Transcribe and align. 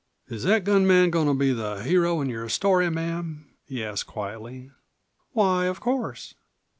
"Is 0.29 0.41
that 0.45 0.63
gun 0.63 0.87
man 0.87 1.11
goin' 1.11 1.27
to 1.27 1.35
be 1.35 1.53
the 1.53 1.75
hero 1.83 2.21
in 2.21 2.27
your 2.29 2.49
story, 2.49 2.89
ma'am?" 2.89 3.51
he 3.67 3.83
asked 3.83 4.07
quietly. 4.07 4.71
"Why, 5.33 5.65
of 5.65 5.79
course." 5.79 6.33